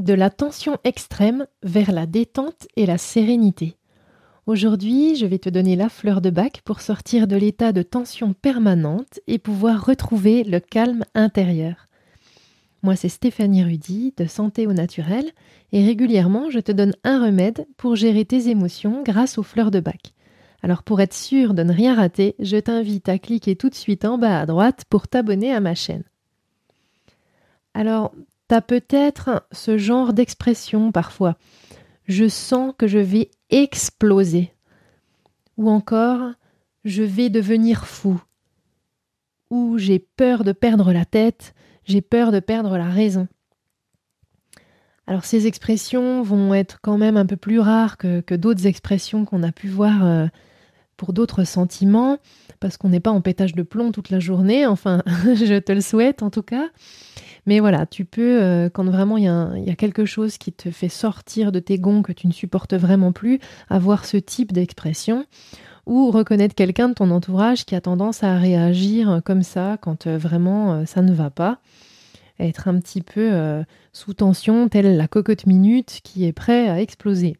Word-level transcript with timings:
de 0.00 0.14
la 0.14 0.30
tension 0.30 0.78
extrême 0.84 1.46
vers 1.62 1.92
la 1.92 2.06
détente 2.06 2.66
et 2.76 2.86
la 2.86 2.98
sérénité. 2.98 3.76
Aujourd'hui, 4.46 5.16
je 5.16 5.26
vais 5.26 5.38
te 5.38 5.48
donner 5.48 5.76
la 5.76 5.88
fleur 5.88 6.20
de 6.20 6.30
bac 6.30 6.62
pour 6.64 6.80
sortir 6.80 7.26
de 7.26 7.36
l'état 7.36 7.72
de 7.72 7.82
tension 7.82 8.32
permanente 8.32 9.20
et 9.26 9.38
pouvoir 9.38 9.84
retrouver 9.84 10.42
le 10.42 10.58
calme 10.58 11.04
intérieur. 11.14 11.86
Moi, 12.82 12.96
c'est 12.96 13.10
Stéphanie 13.10 13.62
Rudy 13.62 14.14
de 14.16 14.24
Santé 14.24 14.66
au 14.66 14.72
Naturel 14.72 15.30
et 15.72 15.84
régulièrement, 15.84 16.48
je 16.48 16.60
te 16.60 16.72
donne 16.72 16.94
un 17.04 17.22
remède 17.22 17.66
pour 17.76 17.94
gérer 17.94 18.24
tes 18.24 18.48
émotions 18.48 19.02
grâce 19.02 19.36
aux 19.36 19.42
fleurs 19.42 19.70
de 19.70 19.80
bac. 19.80 20.14
Alors 20.62 20.82
pour 20.82 21.00
être 21.00 21.14
sûr 21.14 21.52
de 21.52 21.62
ne 21.62 21.72
rien 21.72 21.94
rater, 21.94 22.34
je 22.38 22.56
t'invite 22.56 23.08
à 23.08 23.18
cliquer 23.18 23.54
tout 23.54 23.68
de 23.68 23.74
suite 23.74 24.04
en 24.04 24.18
bas 24.18 24.40
à 24.40 24.46
droite 24.46 24.84
pour 24.88 25.08
t'abonner 25.08 25.52
à 25.52 25.60
ma 25.60 25.74
chaîne. 25.74 26.04
Alors, 27.74 28.12
T'as 28.50 28.60
peut-être 28.60 29.46
ce 29.52 29.78
genre 29.78 30.12
d'expression 30.12 30.90
parfois. 30.90 31.36
Je 32.06 32.28
sens 32.28 32.74
que 32.76 32.88
je 32.88 32.98
vais 32.98 33.30
exploser. 33.48 34.52
Ou 35.56 35.70
encore, 35.70 36.32
je 36.84 37.04
vais 37.04 37.30
devenir 37.30 37.86
fou. 37.86 38.20
Ou 39.50 39.78
j'ai 39.78 40.00
peur 40.00 40.42
de 40.42 40.50
perdre 40.50 40.92
la 40.92 41.04
tête, 41.04 41.54
j'ai 41.84 42.00
peur 42.00 42.32
de 42.32 42.40
perdre 42.40 42.76
la 42.76 42.88
raison. 42.88 43.28
Alors 45.06 45.24
ces 45.24 45.46
expressions 45.46 46.24
vont 46.24 46.52
être 46.52 46.80
quand 46.82 46.98
même 46.98 47.16
un 47.16 47.26
peu 47.26 47.36
plus 47.36 47.60
rares 47.60 47.98
que, 47.98 48.34
d'autres 48.34 48.66
expressions 48.66 49.24
qu'on 49.24 49.44
a 49.44 49.52
pu 49.52 49.68
voir 49.68 50.04
euh, 50.04 50.26
pour 50.96 51.12
d'autres 51.12 51.44
sentiments, 51.44 52.18
parce 52.58 52.76
qu'on 52.76 52.88
n'est 52.88 52.98
pas 52.98 53.12
en 53.12 53.20
pétage 53.20 53.54
de 53.54 53.62
plomb 53.62 53.92
toute 53.92 54.10
la 54.10 54.18
journée, 54.18 54.66
enfin 54.66 55.04
je 55.06 55.60
te 55.60 55.70
le 55.70 55.82
souhaite 55.82 56.24
en 56.24 56.30
tout 56.30 56.42
cas. 56.42 56.68
Mais 57.50 57.58
voilà, 57.58 57.84
tu 57.84 58.04
peux, 58.04 58.40
euh, 58.40 58.70
quand 58.70 58.84
vraiment 58.84 59.16
il 59.16 59.24
y, 59.24 59.70
a 59.70 59.74
quelque 59.74 60.04
chose 60.04 60.38
qui 60.38 60.52
te 60.52 60.70
fait 60.70 60.88
sortir 60.88 61.50
de 61.50 61.58
tes 61.58 61.80
gonds 61.80 62.00
que 62.00 62.12
tu 62.12 62.28
ne 62.28 62.32
supportes 62.32 62.74
vraiment 62.74 63.10
plus, 63.10 63.40
avoir 63.68 64.04
ce 64.04 64.18
type 64.18 64.52
d'expression 64.52 65.26
ou 65.84 66.12
reconnaître 66.12 66.54
quelqu'un 66.54 66.90
de 66.90 66.94
ton 66.94 67.10
entourage 67.10 67.64
qui 67.64 67.74
a 67.74 67.80
tendance 67.80 68.22
à 68.22 68.36
réagir 68.36 69.20
comme 69.24 69.42
ça 69.42 69.78
quand 69.80 70.06
euh, 70.06 70.16
vraiment 70.16 70.74
euh, 70.74 70.84
ça 70.84 71.02
ne 71.02 71.12
va 71.12 71.28
pas. 71.28 71.58
Être 72.38 72.68
un 72.68 72.78
petit 72.78 73.02
peu 73.02 73.32
sous 73.92 74.14
tension, 74.14 74.68
telle 74.68 74.96
la 74.96 75.08
cocotte 75.08 75.44
minute 75.44 76.00
qui 76.04 76.26
est 76.26 76.32
prêt 76.32 76.68
à 76.68 76.80
exploser. 76.80 77.36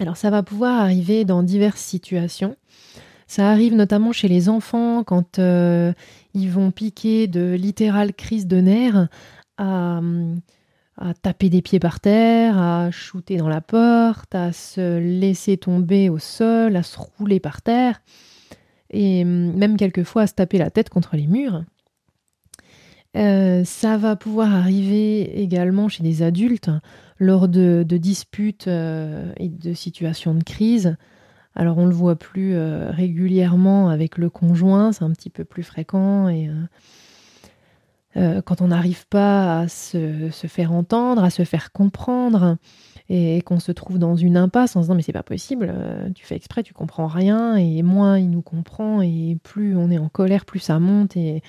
Alors 0.00 0.16
ça 0.16 0.30
va 0.30 0.42
pouvoir 0.42 0.80
arriver 0.80 1.26
dans 1.26 1.42
diverses 1.42 1.82
situations. 1.82 2.56
Ça 3.30 3.48
arrive 3.48 3.76
notamment 3.76 4.10
chez 4.10 4.26
les 4.26 4.48
enfants 4.48 5.04
quand 5.04 5.38
euh, 5.38 5.92
ils 6.34 6.50
vont 6.50 6.72
piquer 6.72 7.28
de 7.28 7.52
littérales 7.52 8.12
crises 8.12 8.48
de 8.48 8.60
nerfs 8.60 9.06
à, 9.58 10.00
taper 11.22 11.48
des 11.48 11.62
pieds 11.62 11.78
par 11.78 12.00
terre, 12.00 12.58
à 12.58 12.90
shooter 12.90 13.36
dans 13.36 13.48
la 13.48 13.60
porte, 13.60 14.34
à 14.34 14.50
se 14.50 14.98
laisser 14.98 15.58
tomber 15.58 16.08
au 16.08 16.18
sol, 16.18 16.74
à 16.74 16.82
se 16.82 16.98
rouler 16.98 17.38
par 17.38 17.62
terre 17.62 18.02
et 18.90 19.22
même 19.22 19.76
quelquefois 19.76 20.22
à 20.22 20.26
se 20.26 20.34
taper 20.34 20.58
la 20.58 20.70
tête 20.70 20.90
contre 20.90 21.14
les 21.14 21.28
murs. 21.28 21.62
Euh, 23.16 23.62
ça 23.62 23.96
va 23.96 24.16
pouvoir 24.16 24.52
arriver 24.52 25.40
également 25.40 25.88
chez 25.88 26.02
des 26.02 26.22
adultes 26.22 26.70
lors 27.20 27.46
de, 27.46 27.84
disputes 27.84 28.66
euh, 28.66 29.32
et 29.36 29.48
de 29.48 29.72
situations 29.72 30.34
de 30.34 30.42
crise. 30.42 30.96
Alors 31.56 31.78
on 31.78 31.86
le 31.86 31.94
voit 31.94 32.16
plus 32.16 32.54
euh, 32.54 32.90
régulièrement 32.90 33.88
avec 33.88 34.18
le 34.18 34.30
conjoint, 34.30 34.92
c'est 34.92 35.04
un 35.04 35.10
petit 35.10 35.30
peu 35.30 35.44
plus 35.44 35.62
fréquent 35.62 36.28
euh, 36.28 36.66
euh, 38.16 38.42
quand 38.42 38.60
on 38.60 38.68
n'arrive 38.68 39.06
pas 39.08 39.60
à 39.60 39.68
se, 39.68 40.30
faire 40.46 40.72
entendre, 40.72 41.24
à 41.24 41.30
se 41.30 41.44
faire 41.44 41.72
comprendre 41.72 42.56
et, 43.08 43.42
qu'on 43.42 43.58
se 43.58 43.72
trouve 43.72 43.98
dans 43.98 44.14
une 44.14 44.36
impasse 44.36 44.76
en 44.76 44.80
se 44.80 44.84
disant 44.86 44.94
mais 44.94 45.02
c'est 45.02 45.12
pas 45.12 45.24
possible, 45.24 45.74
tu 46.14 46.24
fais 46.24 46.36
exprès, 46.36 46.62
tu 46.62 46.72
comprends 46.72 47.08
rien 47.08 47.56
et 47.56 47.82
moins 47.82 48.16
il 48.18 48.30
nous 48.30 48.42
comprend 48.42 49.02
et 49.02 49.36
plus 49.42 49.76
on 49.76 49.90
est 49.90 49.98
en 49.98 50.08
colère, 50.08 50.44
plus 50.44 50.60
ça 50.60 50.78
monte 50.78 51.16
et, 51.16 51.42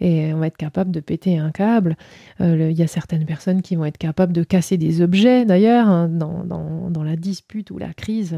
on 0.00 0.38
va 0.38 0.48
être 0.48 0.56
capable 0.56 0.90
de 0.90 1.00
péter 1.00 1.38
un 1.38 1.50
câble. 1.50 1.96
Il 2.40 2.72
y 2.72 2.82
a 2.82 2.86
certaines 2.86 3.24
personnes 3.24 3.62
qui 3.62 3.74
vont 3.74 3.86
être 3.86 3.96
capables 3.96 4.32
de 4.34 4.42
casser 4.42 4.76
des 4.76 5.00
objets 5.00 5.46
d'ailleurs 5.46 5.88
hein, 5.88 6.08
dans, 6.08 7.02
la 7.02 7.16
dispute 7.16 7.70
ou 7.70 7.78
la 7.78 7.94
crise 7.94 8.36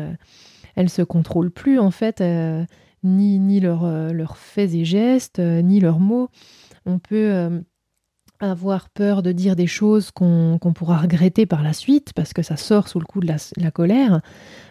elles 0.77 0.91
se 0.91 1.03
contrôlent 1.03 1.51
plus 1.51 1.81
en 1.81 1.91
fait, 1.91 2.21
euh, 2.21 2.65
ni, 3.03 3.41
ni 3.41 3.61
euh, 3.65 4.13
leurs 4.13 4.37
faits 4.37 4.75
et 4.75 4.85
gestes, 4.85 5.39
euh, 5.41 5.63
ni 5.63 5.81
leurs 5.81 5.99
mots. 5.99 6.29
On 6.85 7.01
peut 7.01 7.51
avoir 8.39 8.91
peur 8.91 9.23
de 9.23 9.33
dire 9.33 9.57
des 9.57 9.67
choses 9.67 10.13
qu'on 10.13 10.59
pourra 10.73 10.99
regretter 10.99 11.47
par 11.47 11.65
la 11.65 11.73
suite 11.73 12.13
parce 12.15 12.33
que 12.33 12.43
ça 12.43 12.57
sort 12.57 12.87
sous 12.87 13.01
le 13.01 13.07
coup 13.07 13.19
de 13.19 13.27
la, 13.27 13.71
colère. 13.73 14.21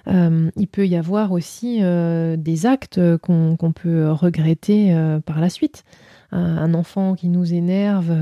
il 0.07 0.67
peut 0.71 0.87
y 0.87 0.95
avoir 0.95 1.33
aussi 1.33 1.81
des 1.81 2.65
actes 2.65 3.01
qu'on 3.17 3.73
peut 3.75 4.09
regretter 4.11 4.95
par 5.25 5.41
la 5.41 5.49
suite. 5.49 5.83
Un, 6.31 6.73
enfant 6.73 7.15
qui 7.15 7.27
nous 7.27 7.53
énerve, 7.53 8.15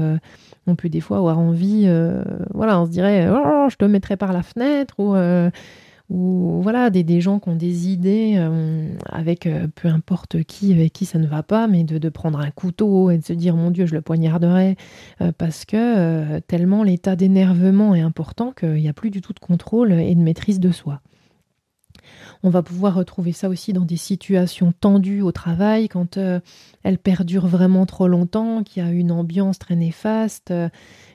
on 0.66 0.76
peut 0.76 0.90
des 0.90 1.02
fois 1.02 1.18
avoir 1.18 1.38
envie, 1.38 1.88
voilà, 2.52 2.82
on 2.82 2.88
se 2.88 2.90
dirait, 2.90 3.30
oh, 3.30 3.68
je 3.70 3.76
te 3.76 3.86
mettrai 3.86 4.18
par 4.18 4.34
la 4.34 4.42
fenêtre 4.42 4.96
ou 4.98 5.14
ou 6.14 6.60
voilà 6.62 6.92
des, 6.92 7.22
gens 7.22 7.40
qui 7.40 7.50
ont 7.50 7.56
des 7.56 7.90
idées 7.90 8.36
euh, 8.38 8.88
avec 9.10 9.48
euh, 9.48 9.68
peu 9.74 9.88
importe 9.88 10.44
qui 10.44 10.72
avec 10.72 10.94
qui 10.94 11.06
ça 11.06 11.18
ne 11.18 11.26
va 11.26 11.42
pas 11.42 11.68
mais 11.68 11.84
de, 11.84 12.10
prendre 12.10 12.40
un 12.40 12.52
couteau 12.52 13.10
et 13.10 13.18
de 13.18 13.24
se 13.24 13.34
dire 13.34 13.56
mon 13.56 13.72
dieu 13.72 13.88
je 13.88 13.96
le 13.96 14.02
poignarderai 14.02 14.78
euh, 15.22 15.32
parce 15.36 15.66
que 15.66 16.40
tellement 16.42 16.84
l'état 16.84 17.16
d'énervement 17.16 17.96
est 17.96 18.02
important 18.02 18.52
qu'il 18.52 18.76
n'y 18.76 18.88
a 18.88 18.94
plus 18.94 19.10
du 19.10 19.22
tout 19.22 19.34
de 19.34 19.40
contrôle 19.40 19.92
et 19.94 20.14
de 20.14 20.22
maîtrise 20.22 20.60
de 20.60 20.72
soi 20.72 21.02
on 22.44 22.50
va 22.50 22.62
pouvoir 22.62 22.96
retrouver 22.96 23.32
ça 23.32 23.50
aussi 23.50 23.74
dans 23.74 23.86
des 23.86 23.98
situations 23.98 24.74
tendues 24.80 25.22
au 25.22 25.32
travail, 25.32 25.88
quand 25.88 26.18
euh, 26.18 26.40
elles 26.84 26.98
perdurent 26.98 27.48
vraiment 27.48 27.86
trop 27.86 28.08
longtemps, 28.08 28.64
qu'il 28.64 28.84
y 28.84 28.88
a 28.88 28.92
une 28.92 29.12
ambiance 29.12 29.60
très 29.60 29.76
néfaste, 29.76 30.52
euh, 30.52 30.70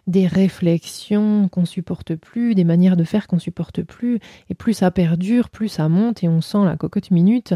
des 0.06 0.26
réflexions 0.26 1.48
qu'on 1.48 1.64
supporte 1.64 2.14
plus, 2.14 2.54
des 2.54 2.64
manières 2.64 2.96
de 2.96 3.04
faire 3.04 3.26
qu'on 3.26 3.38
supporte 3.38 3.82
plus. 3.82 4.20
Et 4.48 4.54
plus 4.54 4.72
ça 4.72 4.90
perdure, 4.90 5.50
plus 5.50 5.68
ça 5.68 5.88
monte 5.88 6.24
et 6.24 6.28
on 6.28 6.40
sent 6.40 6.64
la 6.64 6.76
cocotte 6.76 7.10
minute. 7.10 7.54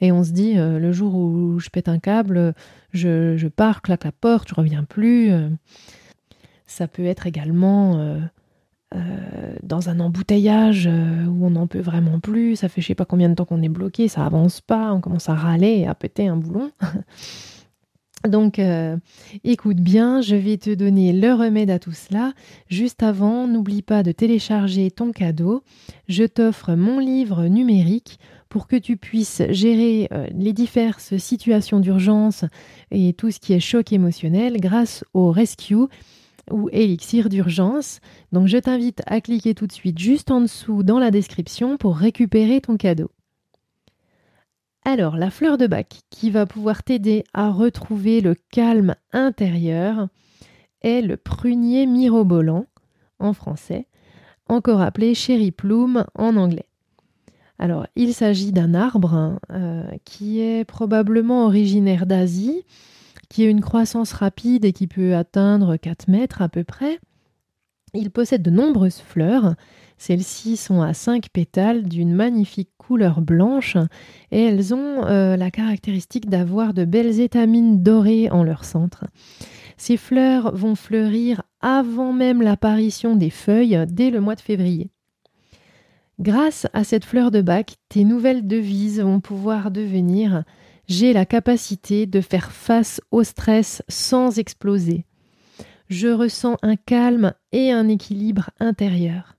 Et 0.00 0.10
on 0.10 0.24
se 0.24 0.32
dit, 0.32 0.58
euh, 0.58 0.78
le 0.78 0.90
jour 0.90 1.14
où 1.14 1.60
je 1.60 1.68
pète 1.68 1.88
un 1.88 1.98
câble, 1.98 2.54
je, 2.92 3.36
je, 3.36 3.48
pars, 3.48 3.82
claque 3.82 4.04
la 4.04 4.12
porte, 4.12 4.48
je 4.48 4.54
reviens 4.54 4.84
plus. 4.84 5.30
Ça 6.66 6.88
peut 6.88 7.04
être 7.04 7.26
également 7.26 8.18
euh, 8.94 9.54
dans 9.62 9.88
un 9.88 10.00
embouteillage 10.00 10.86
euh, 10.86 11.24
où 11.26 11.46
on 11.46 11.50
n'en 11.50 11.66
peut 11.66 11.80
vraiment 11.80 12.20
plus, 12.20 12.56
ça 12.56 12.68
fait 12.68 12.82
je 12.82 12.88
sais 12.88 12.94
pas 12.94 13.04
combien 13.04 13.28
de 13.28 13.34
temps 13.34 13.44
qu'on 13.44 13.62
est 13.62 13.68
bloqué, 13.68 14.08
ça 14.08 14.26
avance 14.26 14.60
pas, 14.60 14.92
on 14.92 15.00
commence 15.00 15.28
à 15.28 15.34
râler 15.34 15.78
et 15.78 15.86
à 15.86 15.94
péter 15.94 16.28
un 16.28 16.36
boulon. 16.36 16.70
Donc 18.28 18.58
euh, 18.58 18.96
écoute 19.44 19.78
bien, 19.78 20.20
je 20.20 20.36
vais 20.36 20.56
te 20.56 20.74
donner 20.74 21.12
le 21.12 21.32
remède 21.32 21.70
à 21.70 21.78
tout 21.78 21.92
cela. 21.92 22.34
Juste 22.68 23.02
avant, 23.02 23.48
n'oublie 23.48 23.82
pas 23.82 24.02
de 24.02 24.12
télécharger 24.12 24.90
ton 24.90 25.10
cadeau. 25.10 25.62
Je 26.08 26.24
t'offre 26.24 26.74
mon 26.74 26.98
livre 26.98 27.46
numérique 27.46 28.18
pour 28.48 28.66
que 28.68 28.76
tu 28.76 28.96
puisses 28.96 29.42
gérer 29.48 30.08
les 30.34 30.52
diverses 30.52 31.16
situations 31.16 31.80
d'urgence 31.80 32.44
et 32.90 33.14
tout 33.14 33.30
ce 33.30 33.40
qui 33.40 33.54
est 33.54 33.60
choc 33.60 33.92
émotionnel 33.92 34.60
grâce 34.60 35.04
au 35.14 35.30
Rescue 35.30 35.88
ou 36.52 36.68
élixir 36.70 37.28
d'urgence. 37.28 38.00
Donc 38.30 38.46
je 38.46 38.58
t'invite 38.58 39.02
à 39.06 39.20
cliquer 39.20 39.54
tout 39.54 39.66
de 39.66 39.72
suite 39.72 39.98
juste 39.98 40.30
en 40.30 40.40
dessous 40.42 40.82
dans 40.82 40.98
la 40.98 41.10
description 41.10 41.76
pour 41.76 41.96
récupérer 41.96 42.60
ton 42.60 42.76
cadeau. 42.76 43.10
Alors 44.84 45.16
la 45.16 45.30
fleur 45.30 45.58
de 45.58 45.66
bac 45.66 46.00
qui 46.10 46.30
va 46.30 46.46
pouvoir 46.46 46.82
t'aider 46.82 47.24
à 47.34 47.50
retrouver 47.50 48.20
le 48.20 48.34
calme 48.50 48.94
intérieur 49.12 50.08
est 50.82 51.02
le 51.02 51.16
prunier 51.16 51.86
mirobolant 51.86 52.66
en 53.18 53.32
français, 53.32 53.86
encore 54.48 54.80
appelé 54.80 55.14
cherry 55.14 55.52
plume 55.52 56.04
en 56.14 56.36
anglais. 56.36 56.66
Alors, 57.58 57.86
il 57.94 58.12
s'agit 58.12 58.50
d'un 58.50 58.74
arbre 58.74 59.38
euh, 59.52 59.84
qui 60.04 60.40
est 60.40 60.64
probablement 60.64 61.44
originaire 61.44 62.06
d'Asie, 62.06 62.64
qui 63.32 63.46
a 63.46 63.48
une 63.48 63.62
croissance 63.62 64.12
rapide 64.12 64.66
et 64.66 64.74
qui 64.74 64.86
peut 64.86 65.16
atteindre 65.16 65.78
4 65.78 66.08
mètres 66.08 66.42
à 66.42 66.50
peu 66.50 66.64
près. 66.64 66.98
Il 67.94 68.10
possède 68.10 68.42
de 68.42 68.50
nombreuses 68.50 69.00
fleurs. 69.00 69.54
Celles-ci 69.96 70.58
sont 70.58 70.82
à 70.82 70.92
5 70.92 71.30
pétales 71.32 71.84
d'une 71.84 72.12
magnifique 72.12 72.68
couleur 72.76 73.22
blanche 73.22 73.78
et 74.32 74.42
elles 74.42 74.74
ont 74.74 75.06
euh, 75.06 75.38
la 75.38 75.50
caractéristique 75.50 76.28
d'avoir 76.28 76.74
de 76.74 76.84
belles 76.84 77.20
étamines 77.20 77.82
dorées 77.82 78.28
en 78.30 78.44
leur 78.44 78.66
centre. 78.66 79.06
Ces 79.78 79.96
fleurs 79.96 80.54
vont 80.54 80.74
fleurir 80.74 81.42
avant 81.62 82.12
même 82.12 82.42
l'apparition 82.42 83.16
des 83.16 83.30
feuilles 83.30 83.82
dès 83.88 84.10
le 84.10 84.20
mois 84.20 84.34
de 84.34 84.42
février. 84.42 84.90
Grâce 86.20 86.66
à 86.74 86.84
cette 86.84 87.06
fleur 87.06 87.30
de 87.30 87.40
bac, 87.40 87.76
tes 87.88 88.04
nouvelles 88.04 88.46
devises 88.46 89.00
vont 89.00 89.20
pouvoir 89.20 89.70
devenir 89.70 90.44
j'ai 90.92 91.14
la 91.14 91.24
capacité 91.24 92.04
de 92.04 92.20
faire 92.20 92.52
face 92.52 93.00
au 93.12 93.24
stress 93.24 93.82
sans 93.88 94.38
exploser. 94.38 95.06
je 95.88 96.08
ressens 96.08 96.56
un 96.60 96.76
calme 96.76 97.32
et 97.52 97.72
un 97.72 97.88
équilibre 97.88 98.50
intérieur. 98.60 99.36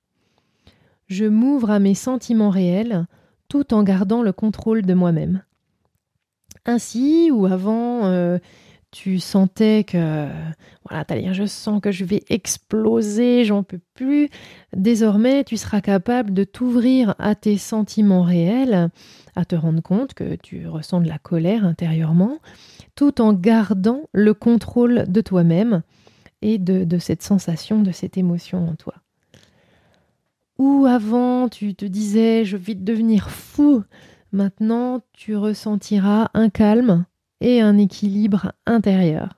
Je 1.05 1.25
m'ouvre 1.25 1.69
à 1.69 1.77
mes 1.77 1.93
sentiments 1.93 2.49
réels 2.49 3.05
tout 3.49 3.71
en 3.75 3.83
gardant 3.83 4.23
le 4.23 4.33
contrôle 4.33 4.81
de 4.81 4.95
moi-même. 4.95 5.43
Ainsi, 6.65 7.29
ou 7.31 7.45
avant, 7.45 8.05
euh, 8.05 8.39
tu 8.93 9.19
sentais 9.19 9.83
que 9.83 10.27
voilà, 10.87 11.33
je 11.33 11.45
sens 11.45 11.81
que 11.81 11.91
je 11.91 12.05
vais 12.05 12.23
exploser, 12.29 13.43
j'en 13.43 13.63
peux 13.63 13.79
plus. 13.95 14.29
Désormais, 14.75 15.43
tu 15.43 15.57
seras 15.57 15.81
capable 15.81 16.31
de 16.31 16.43
t'ouvrir 16.43 17.15
à 17.17 17.33
tes 17.33 17.57
sentiments 17.57 18.21
réels, 18.21 18.91
à 19.35 19.45
te 19.45 19.55
rendre 19.55 19.81
compte 19.81 20.13
que 20.13 20.35
tu 20.35 20.67
ressens 20.67 21.01
de 21.01 21.07
la 21.07 21.17
colère 21.17 21.65
intérieurement, 21.65 22.37
tout 22.95 23.19
en 23.19 23.33
gardant 23.33 24.03
le 24.13 24.35
contrôle 24.35 25.05
de 25.07 25.21
toi-même 25.21 25.81
et 26.43 26.59
de, 26.59 26.83
de 26.83 26.97
cette 26.99 27.23
sensation, 27.23 27.81
de 27.81 27.91
cette 27.91 28.15
émotion 28.15 28.69
en 28.69 28.75
toi. 28.75 28.93
Ou 30.59 30.85
avant, 30.85 31.49
tu 31.49 31.73
te 31.73 31.85
disais 31.85 32.45
je 32.45 32.57
vais 32.57 32.75
devenir 32.75 33.31
fou, 33.31 33.83
maintenant 34.31 35.01
tu 35.13 35.35
ressentiras 35.35 36.29
un 36.35 36.49
calme 36.49 37.05
et 37.43 37.61
un 37.61 37.77
équilibre 37.77 38.53
intérieur. 38.65 39.37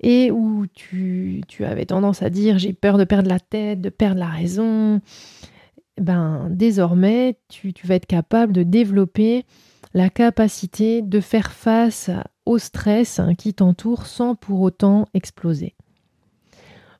Et 0.00 0.32
où 0.32 0.66
tu, 0.74 1.44
avais 1.60 1.86
tendance 1.86 2.22
à 2.22 2.30
dire 2.30 2.58
j'ai 2.58 2.72
peur 2.72 2.98
de 2.98 3.04
perdre 3.04 3.28
la 3.28 3.38
tête, 3.38 3.80
de 3.80 3.90
perdre 3.90 4.18
la 4.18 4.28
raison, 4.28 5.00
ben 6.00 6.48
désormais 6.50 7.38
tu, 7.48 7.72
tu 7.72 7.86
vas 7.86 7.94
être 7.94 8.06
capable 8.06 8.52
de 8.52 8.64
développer 8.64 9.44
la 9.94 10.10
capacité 10.10 11.02
de 11.02 11.20
faire 11.20 11.52
face 11.52 12.10
au 12.46 12.58
stress 12.58 13.20
qui 13.38 13.54
t'entoure 13.54 14.06
sans 14.06 14.34
pour 14.34 14.62
autant 14.62 15.06
exploser. 15.14 15.76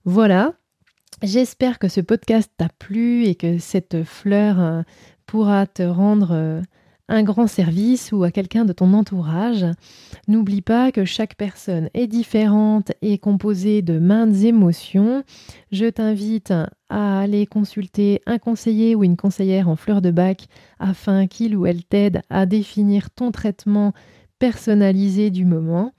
Voilà, 0.05 0.53
j'espère 1.23 1.79
que 1.79 1.89
ce 1.89 2.01
podcast 2.01 2.53
t'a 2.57 2.69
plu 2.69 3.25
et 3.25 3.35
que 3.35 3.59
cette 3.59 4.05
fleur 4.05 4.61
euh, 4.61 4.83
pourra 5.27 5.67
te 5.67 5.83
rendre 5.83 6.33
euh, 6.33 6.61
un 7.09 7.23
grand 7.23 7.47
service 7.47 8.13
ou 8.13 8.25
à 8.25 8.31
quelqu'un 8.31 8.65
de 8.65 8.73
ton 8.73 8.93
entourage. 8.95 9.67
N'oublie 10.29 10.63
pas 10.63 10.93
que 10.93 11.05
chaque 11.05 11.37
personne 11.37 11.91
est 11.95 12.07
différente 12.07 12.93
et 13.03 13.19
composée 13.19 13.83
de 13.83 13.99
maintes 13.99 14.43
émotions. 14.43 15.25
Je 15.71 15.87
t'invite 15.87 16.53
à 16.89 17.21
aller 17.21 17.47
consulter 17.47 18.21
un 18.27 18.39
conseiller 18.39 18.95
ou 18.95 19.05
une 19.05 19.17
conseillère 19.17 19.69
en 19.69 19.77
fleur 19.77 20.03
de 20.03 20.11
bac 20.11 20.47
afin 20.79 21.27
qu'il 21.27 21.57
ou 21.57 21.67
elle 21.67 21.85
t'aide 21.85 22.23
à 22.31 22.47
définir 22.47 23.11
ton 23.11 23.31
traitement 23.31 23.93
personnalisé 24.39 25.31
du 25.31 25.45
moment. 25.45 25.93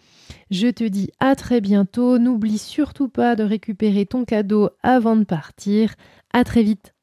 Je 0.51 0.67
te 0.67 0.83
dis 0.83 1.09
à 1.19 1.35
très 1.35 1.61
bientôt. 1.61 2.17
N'oublie 2.19 2.57
surtout 2.57 3.07
pas 3.07 3.35
de 3.35 3.43
récupérer 3.43 4.05
ton 4.05 4.25
cadeau 4.25 4.69
avant 4.81 5.15
de 5.15 5.23
partir. 5.23 5.95
À 6.33 6.43
très 6.43 6.63
vite. 6.63 6.93